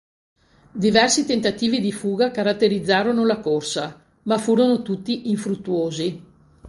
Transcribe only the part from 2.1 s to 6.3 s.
caratterizzarono la corsa, ma furono tutti infruttuosi.